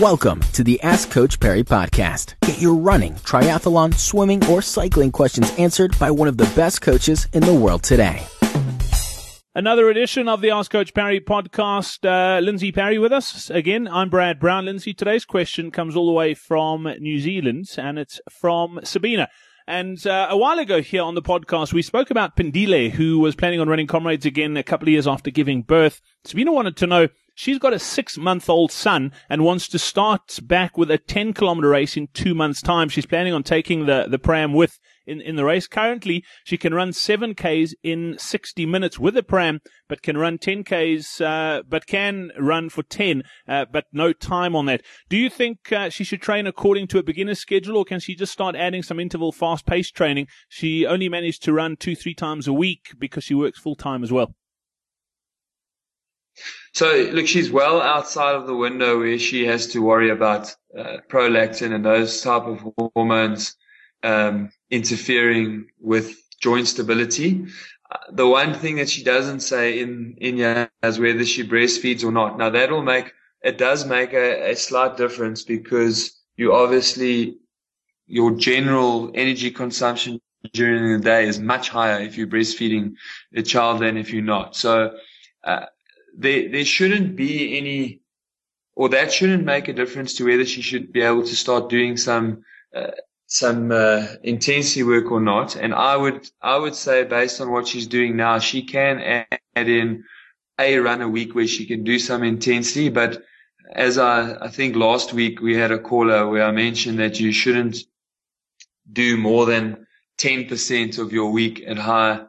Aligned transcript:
Welcome 0.00 0.38
to 0.52 0.62
the 0.62 0.80
Ask 0.82 1.10
Coach 1.10 1.40
Parry 1.40 1.64
podcast. 1.64 2.36
Get 2.42 2.62
your 2.62 2.76
running, 2.76 3.14
triathlon, 3.14 3.92
swimming, 3.92 4.46
or 4.46 4.62
cycling 4.62 5.10
questions 5.10 5.52
answered 5.58 5.98
by 5.98 6.08
one 6.12 6.28
of 6.28 6.36
the 6.36 6.44
best 6.54 6.82
coaches 6.82 7.26
in 7.32 7.42
the 7.42 7.52
world 7.52 7.82
today. 7.82 8.24
Another 9.56 9.90
edition 9.90 10.28
of 10.28 10.40
the 10.40 10.52
Ask 10.52 10.70
Coach 10.70 10.94
Parry 10.94 11.18
podcast. 11.18 12.04
Uh, 12.04 12.38
Lindsay 12.38 12.70
Parry 12.70 13.00
with 13.00 13.10
us 13.10 13.50
again. 13.50 13.88
I'm 13.88 14.08
Brad 14.08 14.38
Brown. 14.38 14.66
Lindsay, 14.66 14.94
today's 14.94 15.24
question 15.24 15.72
comes 15.72 15.96
all 15.96 16.06
the 16.06 16.12
way 16.12 16.32
from 16.32 16.84
New 17.00 17.18
Zealand, 17.18 17.68
and 17.76 17.98
it's 17.98 18.20
from 18.30 18.78
Sabina. 18.84 19.28
And 19.66 20.06
uh, 20.06 20.28
a 20.30 20.36
while 20.36 20.60
ago 20.60 20.80
here 20.80 21.02
on 21.02 21.16
the 21.16 21.22
podcast, 21.22 21.72
we 21.72 21.82
spoke 21.82 22.12
about 22.12 22.36
Pendile, 22.36 22.90
who 22.92 23.18
was 23.18 23.34
planning 23.34 23.58
on 23.58 23.68
running 23.68 23.88
Comrades 23.88 24.26
again 24.26 24.56
a 24.56 24.62
couple 24.62 24.86
of 24.86 24.92
years 24.92 25.08
after 25.08 25.32
giving 25.32 25.62
birth. 25.62 26.00
Sabina 26.24 26.52
wanted 26.52 26.76
to 26.76 26.86
know 26.86 27.08
She's 27.38 27.60
got 27.60 27.72
a 27.72 27.78
six 27.78 28.18
month 28.18 28.50
old 28.50 28.72
son 28.72 29.12
and 29.28 29.44
wants 29.44 29.68
to 29.68 29.78
start 29.78 30.40
back 30.42 30.76
with 30.76 30.90
a 30.90 30.98
10 30.98 31.34
kilometer 31.34 31.68
race 31.68 31.96
in 31.96 32.08
two 32.12 32.34
months 32.34 32.60
time. 32.60 32.88
She's 32.88 33.06
planning 33.06 33.32
on 33.32 33.44
taking 33.44 33.86
the, 33.86 34.08
the 34.10 34.18
pram 34.18 34.52
with 34.52 34.80
in, 35.06 35.20
in 35.20 35.36
the 35.36 35.44
race. 35.44 35.68
Currently, 35.68 36.24
she 36.42 36.58
can 36.58 36.74
run 36.74 36.92
seven 36.92 37.36
Ks 37.36 37.74
in 37.84 38.16
60 38.18 38.66
minutes 38.66 38.98
with 38.98 39.16
a 39.16 39.22
pram, 39.22 39.60
but 39.88 40.02
can 40.02 40.18
run 40.18 40.38
10 40.38 40.64
Ks, 40.64 41.20
uh, 41.20 41.60
but 41.68 41.86
can 41.86 42.32
run 42.36 42.70
for 42.70 42.82
10, 42.82 43.22
uh, 43.46 43.66
but 43.70 43.84
no 43.92 44.12
time 44.12 44.56
on 44.56 44.66
that. 44.66 44.82
Do 45.08 45.16
you 45.16 45.30
think 45.30 45.70
uh, 45.70 45.90
she 45.90 46.02
should 46.02 46.20
train 46.20 46.48
according 46.48 46.88
to 46.88 46.98
a 46.98 47.04
beginner's 47.04 47.38
schedule 47.38 47.76
or 47.76 47.84
can 47.84 48.00
she 48.00 48.16
just 48.16 48.32
start 48.32 48.56
adding 48.56 48.82
some 48.82 48.98
interval 48.98 49.30
fast 49.30 49.64
paced 49.64 49.94
training? 49.94 50.26
She 50.48 50.84
only 50.84 51.08
managed 51.08 51.44
to 51.44 51.52
run 51.52 51.76
two, 51.76 51.94
three 51.94 52.14
times 52.14 52.48
a 52.48 52.52
week 52.52 52.88
because 52.98 53.22
she 53.22 53.34
works 53.34 53.60
full 53.60 53.76
time 53.76 54.02
as 54.02 54.10
well. 54.10 54.34
So 56.78 56.94
look, 57.12 57.26
she's 57.26 57.50
well 57.50 57.82
outside 57.82 58.36
of 58.36 58.46
the 58.46 58.54
window 58.54 59.00
where 59.00 59.18
she 59.18 59.44
has 59.46 59.66
to 59.72 59.80
worry 59.80 60.10
about 60.10 60.54
uh, 60.78 60.98
prolactin 61.08 61.74
and 61.74 61.84
those 61.84 62.20
type 62.20 62.44
of 62.44 62.72
hormones 62.94 63.56
um, 64.04 64.52
interfering 64.70 65.70
with 65.80 66.16
joint 66.40 66.68
stability. 66.68 67.46
Uh, 67.90 67.96
the 68.12 68.28
one 68.28 68.54
thing 68.54 68.76
that 68.76 68.88
she 68.88 69.02
doesn't 69.02 69.40
say 69.40 69.80
in 69.80 70.18
in 70.18 70.68
is 70.84 71.00
whether 71.00 71.24
she 71.24 71.42
breastfeeds 71.42 72.04
or 72.04 72.12
not. 72.12 72.38
Now 72.38 72.50
that 72.50 72.70
will 72.70 72.84
make 72.84 73.12
it 73.42 73.58
does 73.58 73.84
make 73.84 74.12
a, 74.12 74.52
a 74.52 74.54
slight 74.54 74.96
difference 74.96 75.42
because 75.42 76.16
you 76.36 76.54
obviously 76.54 77.38
your 78.06 78.36
general 78.36 79.10
energy 79.16 79.50
consumption 79.50 80.20
during 80.52 80.92
the 80.92 81.04
day 81.04 81.26
is 81.26 81.40
much 81.40 81.70
higher 81.70 81.98
if 81.98 82.16
you're 82.16 82.28
breastfeeding 82.28 82.94
a 83.34 83.42
child 83.42 83.80
than 83.80 83.96
if 83.96 84.12
you're 84.12 84.22
not. 84.36 84.54
So 84.54 84.96
uh, 85.42 85.66
there, 86.18 86.50
there 86.50 86.64
shouldn't 86.64 87.16
be 87.16 87.56
any, 87.56 88.00
or 88.74 88.88
that 88.90 89.12
shouldn't 89.12 89.44
make 89.44 89.68
a 89.68 89.72
difference 89.72 90.14
to 90.14 90.24
whether 90.24 90.44
she 90.44 90.62
should 90.62 90.92
be 90.92 91.00
able 91.00 91.22
to 91.22 91.36
start 91.36 91.70
doing 91.70 91.96
some, 91.96 92.44
uh, 92.74 92.90
some, 93.26 93.70
uh, 93.70 94.04
intensity 94.24 94.82
work 94.82 95.10
or 95.12 95.20
not. 95.20 95.54
And 95.56 95.72
I 95.72 95.96
would, 95.96 96.28
I 96.42 96.56
would 96.56 96.74
say 96.74 97.04
based 97.04 97.40
on 97.40 97.52
what 97.52 97.68
she's 97.68 97.86
doing 97.86 98.16
now, 98.16 98.40
she 98.40 98.64
can 98.64 98.98
add, 99.00 99.68
in 99.68 100.04
a 100.58 100.78
run 100.78 101.02
a 101.02 101.08
week 101.08 101.34
where 101.34 101.46
she 101.46 101.66
can 101.66 101.84
do 101.84 101.98
some 101.98 102.22
intensity. 102.22 102.88
But 102.88 103.22
as 103.72 103.98
I, 103.98 104.36
I 104.40 104.48
think 104.48 104.76
last 104.76 105.12
week 105.12 105.40
we 105.40 105.56
had 105.56 105.70
a 105.70 105.78
caller 105.78 106.28
where 106.28 106.44
I 106.44 106.50
mentioned 106.50 106.98
that 106.98 107.20
you 107.20 107.32
shouldn't 107.32 107.78
do 108.90 109.16
more 109.16 109.46
than 109.46 109.86
10% 110.18 110.98
of 110.98 111.12
your 111.12 111.30
week 111.30 111.62
at 111.66 111.78
high 111.78 112.24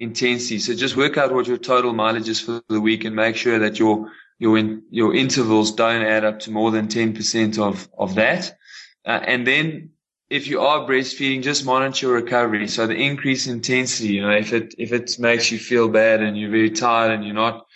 intensity. 0.00 0.58
So 0.58 0.74
just 0.74 0.96
work 0.96 1.16
out 1.18 1.32
what 1.32 1.46
your 1.46 1.58
total 1.58 1.92
mileage 1.92 2.28
is 2.28 2.40
for 2.40 2.62
the 2.68 2.80
week 2.80 3.04
and 3.04 3.14
make 3.14 3.36
sure 3.36 3.58
that 3.60 3.78
your 3.78 4.10
your 4.38 4.56
in, 4.58 4.82
your 4.90 5.14
intervals 5.14 5.72
don't 5.72 6.02
add 6.02 6.24
up 6.24 6.40
to 6.40 6.50
more 6.50 6.70
than 6.70 6.88
10% 6.88 7.58
of 7.58 7.88
of 7.96 8.14
that. 8.16 8.56
Uh, 9.04 9.20
and 9.22 9.46
then 9.46 9.90
if 10.30 10.46
you 10.46 10.60
are 10.60 10.88
breastfeeding, 10.88 11.42
just 11.42 11.66
monitor 11.66 12.06
your 12.06 12.14
recovery. 12.16 12.68
So 12.68 12.86
the 12.86 12.94
increased 12.94 13.48
intensity, 13.48 14.14
you 14.14 14.22
know, 14.22 14.30
if 14.30 14.52
it 14.52 14.74
if 14.78 14.92
it 14.92 15.18
makes 15.18 15.52
you 15.52 15.58
feel 15.58 15.88
bad 15.88 16.22
and 16.22 16.36
you're 16.38 16.50
very 16.50 16.70
tired 16.70 17.12
and 17.12 17.24
you're 17.24 17.34
not 17.34 17.66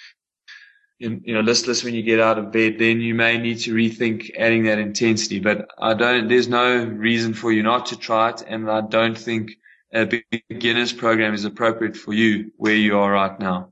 you 0.98 1.34
know 1.34 1.40
listless 1.40 1.84
when 1.84 1.94
you 1.94 2.02
get 2.02 2.20
out 2.20 2.38
of 2.38 2.52
bed, 2.52 2.78
then 2.78 3.00
you 3.00 3.14
may 3.14 3.36
need 3.36 3.58
to 3.60 3.74
rethink 3.74 4.30
adding 4.38 4.64
that 4.64 4.78
intensity. 4.78 5.40
But 5.40 5.68
I 5.78 5.92
don't. 5.92 6.28
There's 6.28 6.48
no 6.48 6.84
reason 6.84 7.34
for 7.34 7.52
you 7.52 7.62
not 7.62 7.86
to 7.86 7.98
try 7.98 8.30
it, 8.30 8.42
and 8.46 8.70
I 8.70 8.80
don't 8.80 9.18
think 9.18 9.58
a 9.94 10.22
beginner's 10.48 10.92
program 10.92 11.34
is 11.34 11.44
appropriate 11.44 11.96
for 11.96 12.12
you 12.12 12.52
where 12.56 12.74
you 12.74 12.98
are 12.98 13.12
right 13.12 13.38
now. 13.38 13.70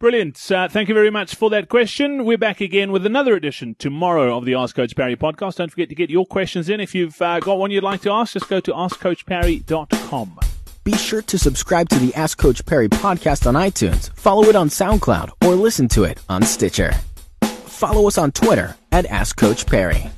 Brilliant. 0.00 0.50
Uh, 0.50 0.66
thank 0.66 0.88
you 0.88 0.94
very 0.94 1.10
much 1.10 1.34
for 1.34 1.50
that 1.50 1.68
question. 1.68 2.24
We're 2.24 2.38
back 2.38 2.62
again 2.62 2.90
with 2.90 3.04
another 3.04 3.34
edition 3.36 3.76
tomorrow 3.78 4.34
of 4.34 4.46
the 4.46 4.54
Ask 4.54 4.74
Coach 4.74 4.96
Parry 4.96 5.14
podcast. 5.14 5.56
Don't 5.56 5.70
forget 5.70 5.90
to 5.90 5.94
get 5.94 6.08
your 6.08 6.24
questions 6.24 6.70
in. 6.70 6.80
If 6.80 6.94
you've 6.94 7.20
uh, 7.20 7.40
got 7.40 7.58
one 7.58 7.70
you'd 7.70 7.84
like 7.84 8.00
to 8.02 8.10
ask, 8.10 8.32
just 8.32 8.48
go 8.48 8.60
to 8.60 8.72
askcoachparry.com. 8.72 10.40
Be 10.84 10.94
sure 10.94 11.20
to 11.20 11.38
subscribe 11.38 11.90
to 11.90 11.98
the 11.98 12.14
Ask 12.14 12.38
Coach 12.38 12.64
Parry 12.64 12.88
podcast 12.88 13.46
on 13.46 13.54
iTunes, 13.54 14.10
follow 14.14 14.44
it 14.44 14.56
on 14.56 14.70
SoundCloud, 14.70 15.32
or 15.44 15.54
listen 15.54 15.86
to 15.88 16.04
it 16.04 16.18
on 16.30 16.42
Stitcher. 16.42 16.92
Follow 17.42 18.08
us 18.08 18.16
on 18.16 18.32
Twitter 18.32 18.76
at 18.92 19.04
Ask 19.04 19.36
Coach 19.36 19.66
Parry. 19.66 20.10